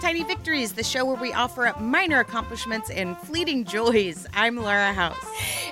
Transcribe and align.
Tiny 0.00 0.24
Victories, 0.24 0.72
the 0.72 0.82
show 0.82 1.04
where 1.04 1.16
we 1.16 1.34
offer 1.34 1.66
up 1.66 1.78
minor 1.78 2.20
accomplishments 2.20 2.88
and 2.88 3.18
fleeting 3.18 3.66
joys. 3.66 4.26
I'm 4.32 4.56
Laura 4.56 4.94
House. 4.94 5.22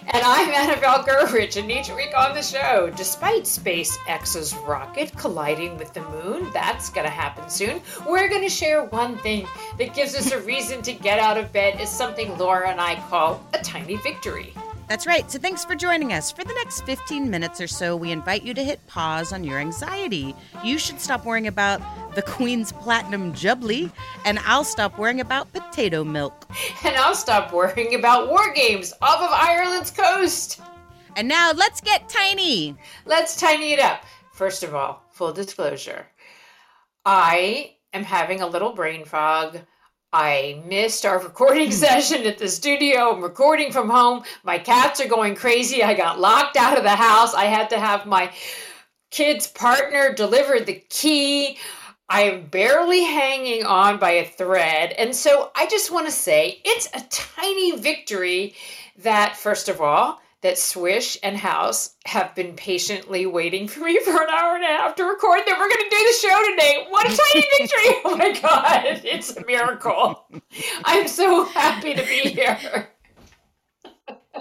And 0.06 0.22
I'm 0.22 0.50
Annabelle 0.50 1.02
Gurwitch, 1.02 1.58
and 1.58 1.70
each 1.70 1.88
week 1.88 2.12
on 2.14 2.34
the 2.34 2.42
show, 2.42 2.92
despite 2.94 3.44
SpaceX's 3.44 4.54
rocket 4.66 5.16
colliding 5.16 5.78
with 5.78 5.94
the 5.94 6.02
moon, 6.02 6.50
that's 6.52 6.90
going 6.90 7.06
to 7.06 7.10
happen 7.10 7.48
soon, 7.48 7.80
we're 8.06 8.28
going 8.28 8.42
to 8.42 8.50
share 8.50 8.84
one 8.84 9.16
thing 9.16 9.46
that 9.78 9.94
gives 9.94 10.14
us 10.14 10.30
a 10.30 10.40
reason 10.42 10.82
to 10.82 10.92
get 10.92 11.18
out 11.18 11.38
of 11.38 11.50
bed 11.50 11.80
is 11.80 11.88
something 11.88 12.36
Laura 12.36 12.68
and 12.68 12.82
I 12.82 12.96
call 13.08 13.42
a 13.54 13.58
tiny 13.58 13.96
victory. 13.96 14.52
That's 14.88 15.06
right. 15.06 15.30
So 15.30 15.38
thanks 15.38 15.66
for 15.66 15.74
joining 15.74 16.14
us. 16.14 16.32
For 16.32 16.44
the 16.44 16.54
next 16.54 16.80
15 16.82 17.28
minutes 17.28 17.60
or 17.60 17.66
so, 17.66 17.94
we 17.94 18.10
invite 18.10 18.42
you 18.42 18.54
to 18.54 18.64
hit 18.64 18.84
pause 18.86 19.34
on 19.34 19.44
your 19.44 19.58
anxiety. 19.58 20.34
You 20.64 20.78
should 20.78 20.98
stop 20.98 21.26
worrying 21.26 21.46
about 21.46 21.82
the 22.18 22.22
Queen's 22.22 22.72
Platinum 22.72 23.32
Jubilee, 23.32 23.92
and 24.24 24.40
I'll 24.40 24.64
stop 24.64 24.98
worrying 24.98 25.20
about 25.20 25.52
potato 25.52 26.02
milk. 26.02 26.48
And 26.84 26.96
I'll 26.96 27.14
stop 27.14 27.52
worrying 27.52 27.94
about 27.94 28.28
war 28.28 28.52
games 28.52 28.92
off 29.00 29.22
of 29.22 29.30
Ireland's 29.30 29.92
coast. 29.92 30.60
And 31.14 31.28
now 31.28 31.52
let's 31.54 31.80
get 31.80 32.08
tiny. 32.08 32.74
Let's 33.06 33.36
tiny 33.38 33.72
it 33.72 33.78
up. 33.78 34.02
First 34.32 34.64
of 34.64 34.74
all, 34.74 35.04
full 35.12 35.32
disclosure 35.32 36.08
I 37.04 37.76
am 37.92 38.02
having 38.02 38.40
a 38.40 38.48
little 38.48 38.72
brain 38.72 39.04
fog. 39.04 39.60
I 40.12 40.60
missed 40.66 41.06
our 41.06 41.22
recording 41.22 41.70
session 41.86 42.26
at 42.26 42.38
the 42.38 42.48
studio. 42.48 43.12
I'm 43.14 43.22
recording 43.22 43.70
from 43.70 43.90
home. 43.90 44.24
My 44.42 44.58
cats 44.58 45.00
are 45.00 45.06
going 45.06 45.36
crazy. 45.36 45.84
I 45.84 45.94
got 45.94 46.18
locked 46.18 46.56
out 46.56 46.78
of 46.78 46.82
the 46.82 46.90
house. 46.90 47.32
I 47.32 47.44
had 47.44 47.70
to 47.70 47.78
have 47.78 48.06
my 48.06 48.32
kid's 49.12 49.46
partner 49.46 50.12
deliver 50.12 50.58
the 50.58 50.82
key. 50.90 51.58
I 52.08 52.22
am 52.22 52.46
barely 52.46 53.04
hanging 53.04 53.64
on 53.64 53.98
by 53.98 54.12
a 54.12 54.24
thread. 54.24 54.92
And 54.92 55.14
so 55.14 55.50
I 55.54 55.66
just 55.66 55.92
want 55.92 56.06
to 56.06 56.12
say 56.12 56.60
it's 56.64 56.88
a 56.94 57.02
tiny 57.10 57.76
victory 57.76 58.54
that, 58.98 59.36
first 59.36 59.68
of 59.68 59.80
all, 59.80 60.20
that 60.40 60.56
Swish 60.56 61.18
and 61.22 61.36
House 61.36 61.96
have 62.06 62.34
been 62.34 62.54
patiently 62.54 63.26
waiting 63.26 63.68
for 63.68 63.80
me 63.80 64.00
for 64.04 64.12
an 64.12 64.30
hour 64.30 64.54
and 64.54 64.64
a 64.64 64.68
half 64.68 64.94
to 64.96 65.04
record 65.04 65.40
that 65.46 65.58
we're 65.58 65.68
going 65.68 65.90
to 65.90 65.90
do 65.90 65.96
the 65.96 66.12
show 66.28 66.50
today. 66.50 66.86
What 66.88 67.06
a 67.06 67.16
tiny 67.16 67.46
victory! 67.58 67.94
Oh 68.04 68.16
my 68.16 68.32
God, 68.40 69.00
it's 69.04 69.36
a 69.36 69.44
miracle. 69.44 70.26
I'm 70.84 71.08
so 71.08 71.44
happy 71.44 71.94
to 71.94 72.02
be 72.02 72.30
here. 72.30 72.88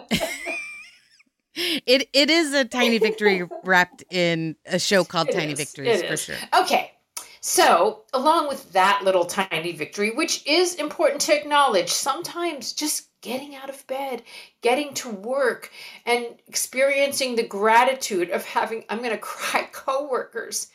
it 1.56 2.08
it 2.14 2.30
is 2.30 2.54
a 2.54 2.64
tiny 2.66 2.98
victory 2.98 3.44
wrapped 3.64 4.04
in 4.10 4.56
a 4.66 4.80
show 4.80 5.04
called 5.04 5.30
It 5.30 5.34
Tiny 5.34 5.52
is, 5.54 5.60
Victories 5.60 6.04
for 6.04 6.16
sure. 6.18 6.36
Okay. 6.62 6.92
So, 7.42 8.04
along 8.14 8.48
with 8.48 8.72
that 8.74 9.02
little 9.04 9.26
tiny 9.26 9.72
victory, 9.72 10.12
which 10.12 10.46
is 10.46 10.76
important 10.76 11.22
to 11.22 11.36
acknowledge, 11.36 11.90
sometimes 11.90 12.74
just 12.74 13.08
getting 13.22 13.56
out 13.56 13.70
of 13.70 13.86
bed, 13.88 14.24
getting 14.62 14.94
to 14.96 15.10
work, 15.10 15.72
and 16.06 16.28
experiencing 16.48 17.36
the 17.36 17.48
gratitude 17.48 18.30
of 18.30 18.46
having, 18.46 18.84
I'm 18.90 19.00
going 19.00 19.12
to 19.12 19.18
cry, 19.18 19.68
coworkers 19.72 20.68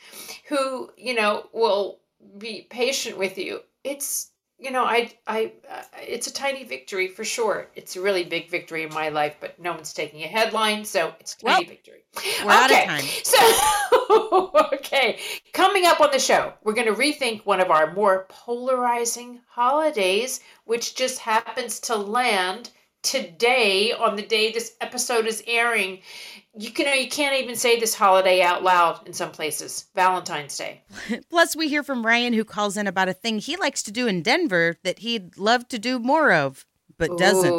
who, 0.49 0.91
you 0.97 1.15
know, 1.15 1.49
will 1.53 2.01
be 2.39 2.67
patient 2.71 3.19
with 3.19 3.39
you. 3.39 3.61
It's, 3.85 4.31
you 4.59 4.71
know, 4.71 4.85
I, 4.85 5.13
I, 5.27 5.53
uh, 5.69 5.83
it's 6.01 6.27
a 6.29 6.33
tiny 6.33 6.65
victory 6.65 7.09
for 7.09 7.25
sure. 7.25 7.69
It's 7.75 7.97
a 7.97 8.01
really 8.01 8.25
big 8.25 8.49
victory 8.51 8.85
in 8.85 8.95
my 8.95 9.09
life, 9.09 9.37
but 9.41 9.59
no 9.59 9.73
one's 9.73 9.93
taking 9.93 10.23
a 10.23 10.29
headline, 10.29 10.85
so 10.85 11.13
it's 11.19 11.35
a 11.35 11.39
tiny 11.39 11.65
Well, 11.65 11.69
victory. 11.69 12.05
We're 12.45 12.53
out 12.53 12.71
of 12.71 12.77
time. 12.77 13.05
So, 13.25 13.39
okay, 14.75 15.19
coming 15.53 15.87
up 15.87 16.01
on 16.01 16.11
the 16.11 16.19
show, 16.19 16.53
we're 16.63 16.75
going 16.75 16.87
to 16.87 16.95
rethink 16.95 17.45
one 17.45 17.61
of 17.61 17.71
our 17.71 17.93
more 17.95 18.27
polarizing 18.29 19.41
holidays, 19.49 20.41
which 20.65 20.95
just 20.95 21.19
happens 21.19 21.81
to 21.81 21.97
land 21.97 22.71
today 23.03 23.93
on 23.93 24.17
the 24.17 24.23
day 24.23 24.53
this 24.53 24.75
episode 24.81 25.27
is 25.27 25.43
airing. 25.47 26.01
You 26.57 26.71
can 26.71 27.01
you 27.01 27.09
can't 27.09 27.43
even 27.43 27.57
say 27.57 27.81
this 27.81 27.95
holiday 27.95 28.43
out 28.43 28.63
loud 28.63 29.07
in 29.07 29.13
some 29.13 29.31
places. 29.31 29.87
Valentine's 29.95 30.57
Day. 30.57 30.83
Plus, 31.31 31.57
we 31.57 31.69
hear 31.69 31.83
from 31.83 32.05
Ryan 32.05 32.33
who 32.33 32.45
calls 32.45 32.77
in 32.77 32.87
about 32.87 33.09
a 33.09 33.15
thing 33.15 33.39
he 33.39 33.57
likes 33.57 33.83
to 33.85 33.93
do 33.93 34.07
in 34.07 34.23
Denver 34.23 34.77
that 34.85 35.01
he'd 35.01 35.37
love 35.39 35.67
to 35.69 35.79
do 35.79 35.99
more 35.99 36.33
of, 36.33 36.67
but 36.99 37.17
doesn't. 37.19 37.51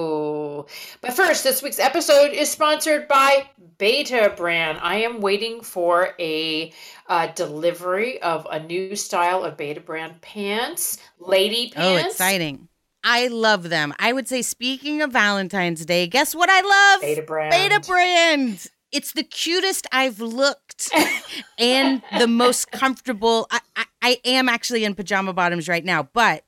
But 1.01 1.13
first, 1.13 1.43
this 1.43 1.61
week's 1.61 1.79
episode 1.79 2.31
is 2.31 2.49
sponsored 2.49 3.07
by 3.07 3.47
Betabrand. 3.77 4.79
I 4.81 4.97
am 4.97 5.21
waiting 5.21 5.61
for 5.61 6.13
a 6.19 6.71
uh, 7.07 7.27
delivery 7.27 8.21
of 8.21 8.47
a 8.49 8.59
new 8.59 8.95
style 8.95 9.43
of 9.43 9.57
Betabrand 9.57 10.21
pants, 10.21 10.97
lady 11.19 11.71
pants. 11.71 11.77
Oh, 11.77 11.95
pants. 11.97 12.15
exciting. 12.15 12.67
I 13.03 13.27
love 13.27 13.69
them. 13.69 13.93
I 13.99 14.13
would 14.13 14.27
say, 14.27 14.41
speaking 14.41 15.01
of 15.01 15.11
Valentine's 15.11 15.85
Day, 15.85 16.07
guess 16.07 16.33
what 16.33 16.49
I 16.49 16.61
love? 16.61 17.01
Betabrand. 17.01 17.51
Beta 17.51 17.81
Brand. 17.85 18.67
It's 18.91 19.11
the 19.11 19.23
cutest 19.23 19.87
I've 19.91 20.21
looked 20.21 20.91
and 21.57 22.01
the 22.17 22.27
most 22.27 22.71
comfortable. 22.71 23.47
I, 23.51 23.59
I, 23.75 23.85
I 24.01 24.17
am 24.23 24.47
actually 24.47 24.85
in 24.85 24.95
pajama 24.95 25.33
bottoms 25.33 25.67
right 25.67 25.83
now, 25.83 26.03
but 26.13 26.45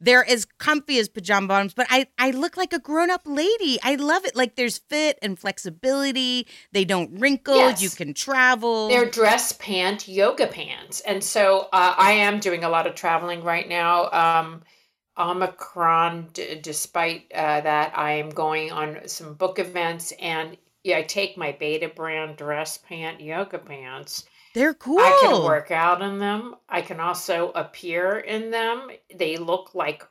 they're 0.00 0.28
as 0.28 0.44
comfy 0.58 0.98
as 0.98 1.08
pajama 1.08 1.48
bottoms, 1.48 1.74
but 1.74 1.86
I, 1.90 2.06
I 2.18 2.30
look 2.30 2.56
like 2.56 2.72
a 2.72 2.78
grown 2.78 3.10
up 3.10 3.22
lady. 3.24 3.78
I 3.82 3.96
love 3.96 4.24
it. 4.24 4.36
Like 4.36 4.56
there's 4.56 4.78
fit 4.78 5.18
and 5.22 5.38
flexibility. 5.38 6.46
They 6.72 6.84
don't 6.84 7.18
wrinkle. 7.18 7.56
Yes. 7.56 7.82
You 7.82 7.90
can 7.90 8.14
travel. 8.14 8.88
They're 8.88 9.10
dress 9.10 9.52
pant 9.52 10.08
yoga 10.08 10.46
pants. 10.46 11.00
And 11.00 11.22
so 11.22 11.68
uh, 11.72 11.94
I 11.96 12.12
am 12.12 12.40
doing 12.40 12.64
a 12.64 12.68
lot 12.68 12.86
of 12.86 12.94
traveling 12.94 13.42
right 13.42 13.68
now. 13.68 14.10
Um, 14.10 14.62
Omicron, 15.18 16.28
d- 16.32 16.60
despite 16.62 17.32
uh, 17.34 17.60
that, 17.62 17.96
I 17.98 18.12
am 18.12 18.30
going 18.30 18.70
on 18.70 19.00
some 19.06 19.34
book 19.34 19.58
events 19.58 20.12
and 20.20 20.56
yeah, 20.84 20.98
I 20.98 21.02
take 21.02 21.36
my 21.36 21.52
Betabrand 21.52 22.36
dress 22.36 22.78
pant 22.78 23.20
yoga 23.20 23.58
pants. 23.58 24.24
They're 24.54 24.74
cool. 24.74 24.98
I 24.98 25.18
can 25.22 25.44
work 25.44 25.70
out 25.70 26.02
in 26.02 26.18
them. 26.18 26.56
I 26.68 26.82
can 26.82 27.00
also 27.00 27.50
appear 27.54 28.18
in 28.18 28.50
them. 28.50 28.88
They 29.14 29.36
look 29.36 29.74
like 29.74 30.04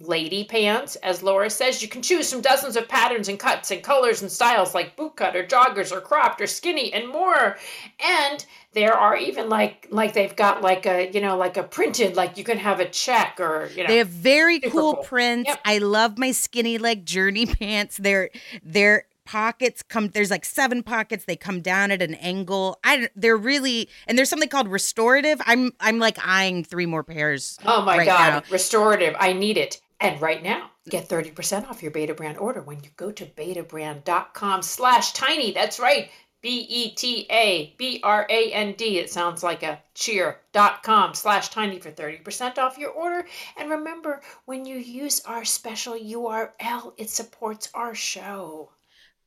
lady 0.00 0.42
pants, 0.44 0.96
as 0.96 1.22
Laura 1.22 1.48
says. 1.48 1.80
You 1.80 1.88
can 1.88 2.02
choose 2.02 2.30
from 2.32 2.40
dozens 2.40 2.76
of 2.76 2.88
patterns 2.88 3.28
and 3.28 3.38
cuts 3.38 3.70
and 3.70 3.82
colors 3.82 4.20
and 4.20 4.30
styles 4.30 4.74
like 4.74 4.96
bootcut 4.96 5.34
or 5.34 5.44
joggers 5.44 5.92
or 5.92 6.00
cropped 6.00 6.40
or 6.40 6.46
skinny 6.46 6.92
and 6.92 7.08
more. 7.08 7.56
And 8.04 8.44
there 8.72 8.94
are 8.94 9.16
even 9.16 9.48
like 9.48 9.86
like 9.90 10.12
they've 10.12 10.34
got 10.34 10.60
like 10.60 10.86
a 10.86 11.10
you 11.12 11.20
know 11.20 11.36
like 11.36 11.56
a 11.56 11.62
printed 11.62 12.16
like 12.16 12.36
you 12.36 12.44
can 12.44 12.58
have 12.58 12.80
a 12.80 12.88
check 12.88 13.38
or 13.38 13.70
you 13.76 13.82
know 13.84 13.88
They 13.88 13.98
have 13.98 14.08
very 14.08 14.58
cool 14.60 14.94
cool. 14.94 15.04
prints. 15.04 15.48
Yep. 15.48 15.60
I 15.64 15.78
love 15.78 16.18
my 16.18 16.32
skinny 16.32 16.78
leg 16.78 17.06
journey 17.06 17.46
pants. 17.60 17.96
They're 17.96 18.30
they're 18.64 19.04
pockets 19.26 19.82
come 19.82 20.08
there's 20.14 20.30
like 20.30 20.44
seven 20.46 20.82
pockets 20.82 21.24
they 21.26 21.36
come 21.36 21.60
down 21.60 21.90
at 21.90 22.00
an 22.00 22.14
angle 22.14 22.78
i 22.84 23.10
they're 23.14 23.36
really 23.36 23.86
and 24.06 24.16
there's 24.16 24.30
something 24.30 24.48
called 24.48 24.68
restorative 24.68 25.38
i'm 25.46 25.72
i'm 25.80 25.98
like 25.98 26.16
eyeing 26.26 26.64
three 26.64 26.86
more 26.86 27.04
pairs 27.04 27.58
Oh 27.66 27.82
my 27.82 27.98
right 27.98 28.06
God, 28.06 28.30
now. 28.30 28.42
restorative. 28.50 29.14
I 29.18 29.32
need 29.34 29.56
it. 29.58 29.80
And 30.00 30.20
right 30.20 30.42
now, 30.42 30.70
get 30.88 31.08
30% 31.08 31.68
off 31.68 31.82
your 31.82 31.90
Betabrand 31.90 32.40
order 32.40 32.60
when 32.62 32.82
you 32.84 32.90
go 32.96 33.10
to 33.10 33.24
betabrand.com 33.24 34.62
slash 34.62 35.12
tiny. 35.12 35.52
That's 35.52 35.80
right. 35.80 36.10
b-e-t-a-b-r-a-n-d 37.56 38.98
It 38.98 39.10
sounds 39.10 39.42
like 39.42 39.62
a 39.62 39.80
cheer. 39.94 40.40
Dot 40.52 40.82
com 40.82 41.14
slash 41.14 41.48
tiny 41.48 41.78
for 41.78 41.90
30% 41.90 42.58
off 42.58 42.76
your 42.78 42.90
order. 42.90 43.26
And 43.56 43.70
remember, 43.70 44.20
when 44.44 44.64
you 44.66 44.76
use 44.76 45.20
our 45.26 45.44
special 45.44 45.94
URL, 45.94 46.92
it 46.96 47.10
supports 47.10 47.68
our 47.74 47.94
show. 47.94 48.70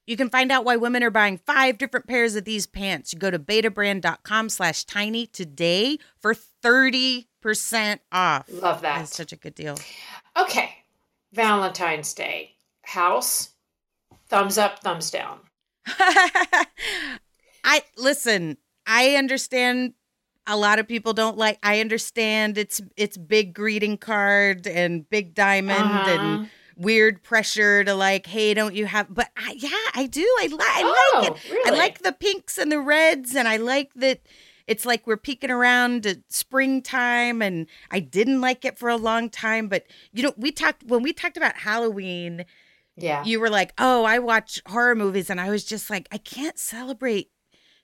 You 0.09 0.17
can 0.17 0.29
find 0.29 0.51
out 0.51 0.65
why 0.65 0.75
women 0.75 1.03
are 1.03 1.09
buying 1.11 1.37
five 1.37 1.77
different 1.77 2.07
pairs 2.07 2.35
of 2.35 2.43
these 2.45 2.65
pants 2.67 3.13
you 3.13 3.19
go 3.19 3.29
to 3.31 3.39
betabrand.com 3.39 4.49
slash 4.49 4.83
tiny 4.83 5.25
today 5.27 5.97
for 6.19 6.33
30% 6.63 7.25
off 8.11 8.45
Love 8.51 8.81
that. 8.81 8.97
that's 8.99 9.15
such 9.15 9.31
a 9.31 9.37
good 9.37 9.55
deal 9.55 9.77
Okay. 10.37 10.75
Valentine's 11.33 12.13
Day. 12.13 12.55
House. 12.81 13.49
Thumbs 14.29 14.57
up, 14.57 14.79
thumbs 14.79 15.11
down. 15.11 15.39
I 17.63 17.81
listen, 17.97 18.57
I 18.87 19.15
understand 19.15 19.93
a 20.47 20.57
lot 20.57 20.79
of 20.79 20.87
people 20.87 21.13
don't 21.13 21.37
like 21.37 21.59
I 21.61 21.79
understand 21.81 22.57
it's 22.57 22.81
it's 22.97 23.17
big 23.17 23.53
greeting 23.53 23.97
card 23.97 24.65
and 24.65 25.07
big 25.09 25.35
diamond 25.35 25.79
Uh-huh. 25.81 26.09
and 26.09 26.49
weird 26.79 27.21
pressure 27.23 27.83
to 27.83 27.93
like, 27.93 28.25
hey, 28.25 28.53
don't 28.53 28.73
you 28.75 28.85
have 28.87 29.13
but 29.13 29.29
I, 29.37 29.55
yeah, 29.57 29.69
I 29.93 30.07
do. 30.07 30.21
I, 30.39 30.47
li- 30.47 30.57
I 30.59 30.81
oh, 31.13 31.19
like 31.19 31.31
it. 31.31 31.51
really? 31.51 31.71
I 31.71 31.77
like 31.77 31.99
the 31.99 32.11
pinks 32.13 32.57
and 32.57 32.71
the 32.71 32.79
reds 32.79 33.35
and 33.35 33.47
I 33.47 33.57
like 33.57 33.93
that 33.95 34.21
it's 34.65 34.85
like 34.85 35.05
we're 35.07 35.17
peeking 35.17 35.49
around 35.51 36.05
at 36.05 36.17
springtime 36.29 37.41
and 37.41 37.67
I 37.91 37.99
didn't 37.99 38.39
like 38.39 38.65
it 38.65 38.77
for 38.77 38.87
a 38.89 38.97
long 38.97 39.29
time, 39.29 39.67
but 39.67 39.85
you 40.13 40.23
know, 40.23 40.33
we 40.37 40.51
talked 40.51 40.83
when 40.83 41.01
we 41.03 41.11
talked 41.11 41.37
about 41.37 41.55
Halloween, 41.57 42.45
Yeah. 42.95 43.23
you 43.25 43.39
were 43.39 43.49
like, 43.49 43.73
"Oh, 43.79 44.03
I 44.03 44.19
watch 44.19 44.61
horror 44.67 44.93
movies," 44.95 45.29
and 45.31 45.41
I 45.41 45.49
was 45.49 45.65
just 45.65 45.89
like, 45.89 46.07
"I 46.11 46.17
can't 46.19 46.59
celebrate 46.59 47.31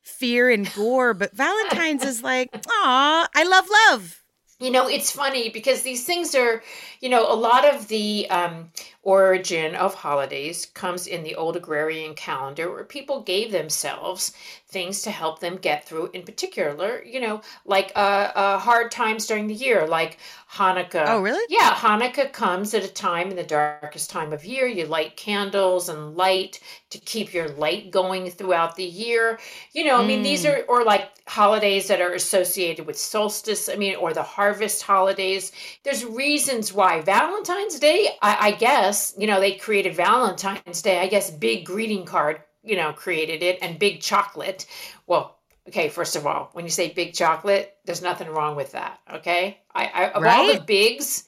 fear 0.04 0.50
and 0.52 0.72
gore," 0.76 1.16
but 1.16 1.36
Valentine's 1.36 2.04
is 2.04 2.22
like, 2.22 2.50
"Aw, 2.70 3.28
I 3.34 3.44
love 3.44 3.68
love." 3.90 4.24
You 4.60 4.72
know 4.72 4.88
it's 4.88 5.12
funny 5.12 5.50
because 5.50 5.82
these 5.82 6.06
things 6.06 6.34
are 6.36 6.64
you 7.02 7.10
know 7.10 7.32
a 7.32 7.36
lot 7.36 7.66
of 7.68 7.88
the 7.88 8.30
um, 8.30 8.72
origin 9.06 9.76
of 9.76 9.94
holidays 9.94 10.66
comes 10.74 11.06
in 11.08 11.24
the 11.24 11.36
old 11.36 11.56
agrarian 11.56 12.14
calendar 12.16 12.72
where 12.72 12.84
people 12.84 13.22
gave 13.22 13.52
themselves 13.52 14.34
things 14.68 15.04
to 15.04 15.12
help 15.12 15.40
them 15.40 15.56
get 15.58 15.88
through 15.88 16.10
in 16.14 16.24
particular 16.24 17.04
you 17.04 17.22
know 17.22 17.40
like 17.66 17.92
uh, 17.96 18.32
uh, 18.36 18.58
hard 18.58 18.92
times 18.92 19.28
during 19.28 19.48
the 19.48 19.54
year 19.54 19.88
like 19.88 20.18
hanukkah. 20.56 21.06
Oh, 21.08 21.22
really? 21.22 21.46
yeah 21.50 21.74
hanukkah 21.76 22.32
comes 22.32 22.74
at 22.74 22.84
a 22.84 22.88
time 22.88 23.30
in 23.30 23.36
the 23.36 23.44
darkest 23.44 24.10
time 24.10 24.32
of 24.34 24.46
year. 24.46 24.68
You 24.68 24.86
light 24.86 25.18
candles 25.18 25.90
and 25.90 26.16
light 26.16 26.60
to 26.90 26.98
keep 27.00 27.34
your 27.34 27.50
light 27.50 27.92
going 27.92 28.30
throughout 28.30 28.76
the 28.76 28.86
year. 28.86 29.40
You 29.74 29.86
know 29.86 29.98
i 30.02 30.06
mean 30.06 30.24
these 30.24 30.46
are 30.46 30.64
or 30.68 30.84
like 30.84 31.10
holidays 31.28 31.88
that 31.88 32.02
are 32.02 32.14
associated 32.14 32.86
with 32.86 32.98
solstice 32.98 33.68
i 33.68 33.76
mean 33.76 33.96
or 33.96 34.14
the 34.14 34.24
harvest 34.24 34.82
holidays. 34.84 35.52
There's 35.84 36.06
reasons 36.06 36.72
why. 36.74 37.02
Valentine's 37.02 37.80
day 37.80 38.10
I, 38.22 38.32
I 38.48 38.52
guess 38.52 38.95
you 39.18 39.28
know 39.28 39.40
they 39.40 39.54
created 39.54 39.96
valentine's 39.96 40.82
day 40.82 41.00
i 41.00 41.08
guess 41.08 41.30
big 41.32 41.66
greeting 41.66 42.06
card 42.06 42.42
you 42.64 42.76
know 42.76 42.92
created 42.94 43.44
it 43.44 43.60
and 43.62 43.80
big 43.80 44.02
chocolate. 44.02 44.66
Well 45.08 45.38
okay 45.68 45.90
first 45.90 46.16
of 46.16 46.28
all 46.28 46.50
when 46.54 46.66
you 46.66 46.72
say 46.72 46.90
big 46.90 47.14
chocolate 47.14 47.76
there's 47.86 48.02
nothing 48.02 48.28
wrong 48.30 48.56
with 48.56 48.72
that 48.74 49.00
okay? 49.14 49.60
I, 49.74 49.86
I 49.88 50.10
of 50.12 50.26
all 50.26 50.54
the 50.54 50.62
bigs 50.62 51.28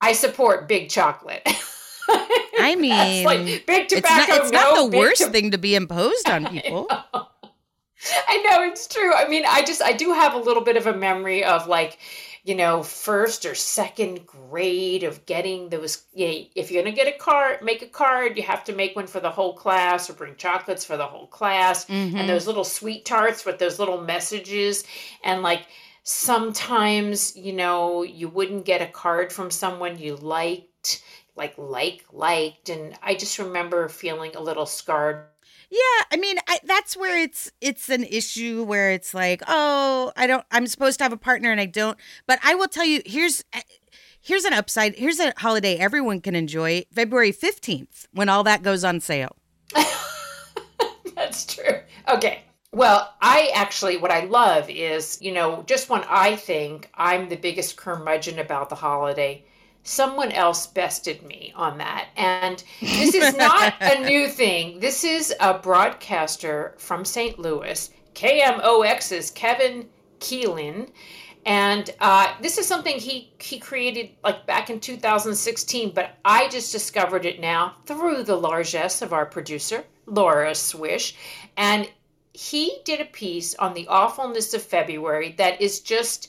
i 0.00 0.12
support 0.12 0.68
big 0.68 0.88
chocolate. 0.88 1.42
I 2.60 2.74
mean, 2.74 3.24
like 3.24 3.66
big 3.66 3.92
it's 3.92 3.94
not 3.94 4.26
tobacco 4.26 4.42
it's 4.42 4.50
no, 4.50 4.58
not 4.58 4.90
the 4.90 4.96
worst 4.96 5.22
to- 5.22 5.30
thing 5.30 5.50
to 5.50 5.58
be 5.58 5.74
imposed 5.74 6.28
on 6.34 6.46
people. 6.46 6.86
I 8.28 8.36
know 8.38 8.62
it's 8.62 8.86
true. 8.86 9.12
I 9.14 9.28
mean, 9.28 9.44
I 9.46 9.62
just 9.64 9.82
I 9.82 9.92
do 9.92 10.12
have 10.12 10.34
a 10.34 10.38
little 10.38 10.62
bit 10.62 10.76
of 10.76 10.86
a 10.86 10.94
memory 10.94 11.44
of 11.44 11.66
like, 11.66 11.98
you 12.48 12.54
know, 12.54 12.82
first 12.82 13.44
or 13.44 13.54
second 13.54 14.26
grade 14.26 15.04
of 15.04 15.26
getting 15.26 15.68
those. 15.68 16.04
Yeah, 16.14 16.32
if 16.54 16.70
you're 16.70 16.82
gonna 16.82 16.96
get 16.96 17.06
a 17.14 17.18
card, 17.18 17.60
make 17.62 17.82
a 17.82 17.86
card. 17.86 18.38
You 18.38 18.42
have 18.44 18.64
to 18.64 18.72
make 18.74 18.96
one 18.96 19.06
for 19.06 19.20
the 19.20 19.30
whole 19.30 19.52
class, 19.52 20.08
or 20.08 20.14
bring 20.14 20.34
chocolates 20.36 20.82
for 20.82 20.96
the 20.96 21.04
whole 21.06 21.26
class, 21.26 21.84
Mhm. 21.84 22.14
and 22.14 22.26
those 22.26 22.46
little 22.46 22.64
sweet 22.64 23.04
tarts 23.04 23.44
with 23.44 23.58
those 23.58 23.78
little 23.78 24.00
messages, 24.00 24.84
and 25.22 25.42
like 25.42 25.66
sometimes 26.04 27.36
you 27.36 27.52
know 27.52 28.02
you 28.02 28.28
wouldn't 28.28 28.64
get 28.64 28.80
a 28.80 28.86
card 28.86 29.30
from 29.30 29.50
someone 29.50 29.98
you 29.98 30.16
liked 30.16 31.02
like 31.36 31.52
like 31.58 32.02
liked 32.12 32.70
and 32.70 32.96
i 33.02 33.14
just 33.14 33.38
remember 33.38 33.88
feeling 33.90 34.34
a 34.34 34.40
little 34.40 34.64
scarred 34.64 35.26
Yeah, 35.70 36.04
I 36.10 36.16
mean, 36.16 36.38
I, 36.48 36.60
that's 36.64 36.96
where 36.96 37.18
it's 37.20 37.52
it's 37.60 37.88
an 37.90 38.04
issue 38.04 38.64
where 38.64 38.90
it's 38.92 39.12
like, 39.12 39.42
oh, 39.46 40.12
I 40.16 40.26
don't. 40.26 40.44
I'm 40.50 40.66
supposed 40.66 40.98
to 40.98 41.04
have 41.04 41.12
a 41.12 41.18
partner 41.18 41.52
and 41.52 41.60
I 41.60 41.66
don't. 41.66 41.98
But 42.26 42.38
I 42.42 42.54
will 42.54 42.68
tell 42.68 42.86
you, 42.86 43.02
here's 43.04 43.44
eh, 43.52 43.60
here's 44.20 44.44
an 44.44 44.54
upside. 44.54 44.94
Here's 44.96 45.20
a 45.20 45.34
holiday 45.36 45.76
everyone 45.76 46.20
can 46.20 46.34
enjoy. 46.34 46.84
February 46.92 47.32
fifteenth, 47.32 48.08
when 48.12 48.28
all 48.28 48.44
that 48.44 48.62
goes 48.62 48.82
on 48.82 49.00
sale. 49.00 49.36
That's 51.14 51.44
true. 51.46 51.80
Okay. 52.08 52.42
Well, 52.72 53.14
I 53.20 53.50
actually, 53.54 53.96
what 53.96 54.10
I 54.10 54.24
love 54.24 54.68
is, 54.68 55.20
you 55.22 55.32
know, 55.32 55.64
just 55.66 55.88
when 55.88 56.04
I 56.06 56.36
think 56.36 56.90
I'm 56.94 57.28
the 57.28 57.36
biggest 57.36 57.76
curmudgeon 57.76 58.38
about 58.38 58.68
the 58.68 58.74
holiday, 58.74 59.44
someone 59.88 60.30
else 60.32 60.66
bested 60.66 61.22
me 61.22 61.52
on 61.56 61.78
that. 61.78 62.08
And 62.16 62.62
this 62.80 63.14
is 63.14 63.34
not 63.36 63.74
a 63.80 64.00
new 64.04 64.28
thing. 64.28 64.80
This 64.80 65.02
is 65.02 65.34
a 65.40 65.58
broadcaster 65.58 66.74
from 66.76 67.04
St. 67.04 67.38
Louis, 67.38 67.90
KMOX's 68.14 69.30
Kevin 69.30 69.88
Killeen. 70.20 70.90
And 71.46 71.88
uh, 72.00 72.34
this 72.42 72.58
is 72.58 72.66
something 72.66 72.98
he, 72.98 73.32
he 73.40 73.58
created 73.58 74.10
like 74.22 74.46
back 74.46 74.68
in 74.68 74.78
2016, 74.78 75.92
but 75.94 76.16
I 76.22 76.48
just 76.48 76.70
discovered 76.70 77.24
it 77.24 77.40
now 77.40 77.76
through 77.86 78.24
the 78.24 78.36
largesse 78.36 79.00
of 79.00 79.14
our 79.14 79.24
producer, 79.24 79.84
Laura 80.04 80.54
Swish. 80.54 81.16
And 81.56 81.90
he 82.34 82.80
did 82.84 83.00
a 83.00 83.06
piece 83.06 83.54
on 83.54 83.72
the 83.72 83.86
awfulness 83.88 84.52
of 84.52 84.62
February 84.62 85.34
that 85.38 85.62
is 85.62 85.80
just 85.80 86.28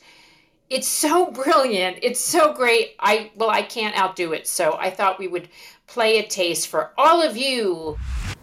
it's 0.70 0.88
so 0.88 1.32
brilliant. 1.32 2.00
It's 2.02 2.20
so 2.20 2.54
great. 2.54 2.96
I 3.00 3.32
well, 3.36 3.50
I 3.50 3.64
can't 3.64 3.98
outdo 3.98 4.34
it. 4.34 4.48
So 4.48 4.78
I 4.80 4.90
thought 4.90 5.20
we 5.20 5.28
would 5.28 5.50
play 5.88 6.20
a 6.20 6.28
taste 6.28 6.68
for 6.68 6.92
all 6.98 7.22
of 7.22 7.36
you. 7.36 7.98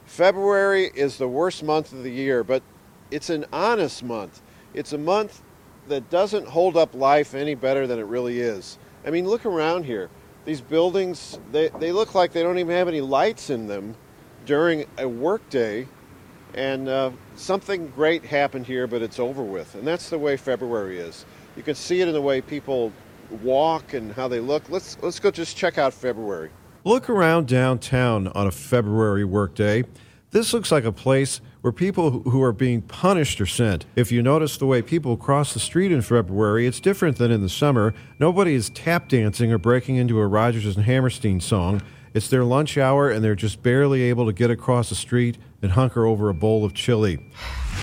February 0.06 0.90
is 0.94 1.18
the 1.18 1.28
worst 1.28 1.62
month 1.62 1.92
of 1.92 2.02
the 2.02 2.10
year, 2.10 2.42
but 2.42 2.62
it's 3.10 3.30
an 3.30 3.44
honest 3.52 4.02
month. 4.02 4.42
It's 4.74 4.92
a 4.92 4.98
month 4.98 5.42
that 5.88 6.10
doesn't 6.10 6.48
hold 6.48 6.76
up 6.76 6.94
life 6.94 7.34
any 7.34 7.54
better 7.54 7.86
than 7.86 7.98
it 7.98 8.06
really 8.06 8.40
is. 8.40 8.78
I 9.06 9.10
mean, 9.10 9.28
look 9.28 9.46
around 9.46 9.84
here. 9.84 10.10
These 10.44 10.60
buildings, 10.60 11.38
they, 11.52 11.68
they 11.78 11.92
look 11.92 12.14
like 12.14 12.32
they 12.32 12.42
don't 12.42 12.58
even 12.58 12.74
have 12.74 12.88
any 12.88 13.00
lights 13.00 13.50
in 13.50 13.66
them 13.66 13.94
during 14.46 14.86
a 14.98 15.06
workday. 15.06 15.86
And 16.54 16.88
uh, 16.88 17.10
something 17.36 17.88
great 17.88 18.24
happened 18.24 18.66
here, 18.66 18.86
but 18.86 19.02
it's 19.02 19.18
over 19.18 19.42
with. 19.42 19.74
And 19.74 19.86
that's 19.86 20.08
the 20.08 20.18
way 20.18 20.36
February 20.36 20.98
is. 20.98 21.26
You 21.56 21.62
can 21.62 21.74
see 21.74 22.00
it 22.00 22.08
in 22.08 22.14
the 22.14 22.20
way 22.20 22.40
people 22.40 22.92
walk 23.42 23.94
and 23.94 24.12
how 24.12 24.28
they 24.28 24.40
look. 24.40 24.68
Let's, 24.68 24.96
let's 25.02 25.18
go 25.18 25.30
just 25.30 25.56
check 25.56 25.78
out 25.78 25.92
February. 25.94 26.50
Look 26.84 27.08
around 27.10 27.48
downtown 27.48 28.28
on 28.28 28.46
a 28.46 28.50
February 28.52 29.24
workday. 29.24 29.84
This 30.30 30.52
looks 30.52 30.70
like 30.70 30.84
a 30.84 30.92
place 30.92 31.40
where 31.62 31.72
people 31.72 32.10
who- 32.10 32.30
who 32.30 32.42
are 32.42 32.52
being 32.52 32.82
punished 32.82 33.40
are 33.40 33.46
sent. 33.46 33.86
If 33.96 34.12
you 34.12 34.22
notice 34.22 34.56
the 34.56 34.66
way 34.66 34.82
people 34.82 35.16
cross 35.16 35.54
the 35.54 35.58
street 35.60 35.90
in 35.90 36.02
February, 36.02 36.66
it's 36.66 36.78
different 36.78 37.16
than 37.16 37.30
in 37.30 37.40
the 37.40 37.48
summer. 37.48 37.94
Nobody 38.20 38.54
is 38.54 38.68
tap 38.70 39.08
dancing 39.08 39.50
or 39.50 39.58
breaking 39.58 39.96
into 39.96 40.20
a 40.20 40.26
Rodgers 40.26 40.76
and 40.76 40.84
Hammerstein 40.84 41.40
song. 41.40 41.80
It's 42.12 42.28
their 42.28 42.44
lunch 42.44 42.76
hour 42.78 43.10
and 43.10 43.24
they're 43.24 43.34
just 43.34 43.62
barely 43.62 44.02
able 44.02 44.26
to 44.26 44.32
get 44.32 44.50
across 44.50 44.90
the 44.90 44.94
street 44.94 45.38
and 45.62 45.72
hunker 45.72 46.06
over 46.06 46.28
a 46.28 46.34
bowl 46.34 46.64
of 46.64 46.74
chili. 46.74 47.18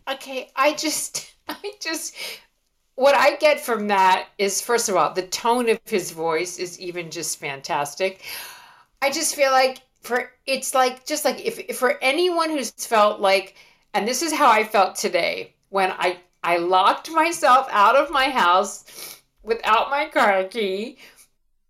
Okay, 0.10 0.50
I 0.56 0.74
just 0.74 1.34
I 1.48 1.74
just 1.80 2.14
what 2.96 3.16
I 3.16 3.36
get 3.38 3.60
from 3.60 3.88
that 3.88 4.28
is 4.38 4.62
first 4.62 4.90
of 4.90 4.96
all, 4.96 5.14
the 5.14 5.28
tone 5.28 5.70
of 5.70 5.80
his 5.86 6.12
voice 6.12 6.58
is 6.58 6.80
even 6.80 7.10
just 7.12 7.40
fantastic. 7.40 8.22
I 9.02 9.12
just 9.12 9.36
feel 9.36 9.52
like 9.52 9.82
for 10.02 10.32
it's 10.46 10.74
like 10.74 11.06
just 11.06 11.26
like 11.26 11.46
if, 11.46 11.60
if 11.60 11.78
for 11.78 11.98
anyone 12.02 12.50
who's 12.50 12.72
felt 12.72 13.20
like 13.20 13.56
and 13.94 14.08
this 14.08 14.22
is 14.22 14.34
how 14.34 14.50
I 14.50 14.64
felt 14.64 14.96
today 14.96 15.54
when 15.70 15.92
I 15.92 16.20
I 16.44 16.58
locked 16.58 17.10
myself 17.10 17.68
out 17.72 17.96
of 17.96 18.12
my 18.12 18.30
house 18.30 19.22
without 19.44 19.90
my 19.90 20.08
car 20.08 20.44
key. 20.46 20.98